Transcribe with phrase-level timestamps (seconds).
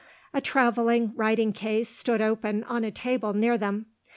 [0.33, 3.85] A travelling writing case stood open on a table near them.